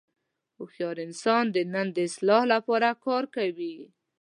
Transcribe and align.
هوښیار 0.57 0.97
انسان 1.07 1.45
د 1.51 1.57
نن 1.73 1.87
د 1.95 1.97
اصلاح 2.09 2.43
لپاره 2.53 2.89
کار 3.05 3.23
کوي. 3.35 3.75